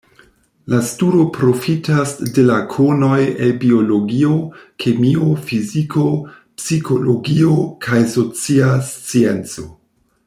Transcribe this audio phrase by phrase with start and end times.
[0.73, 3.19] La studo profitas de la konoj
[3.49, 4.31] el biologio,
[4.85, 6.07] kemio, fiziko,
[6.63, 7.55] psikologio
[7.87, 9.69] kaj socia scienco.